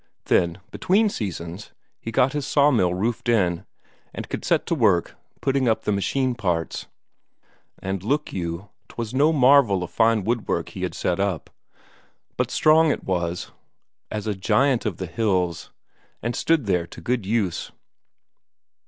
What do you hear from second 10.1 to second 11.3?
woodwork he had set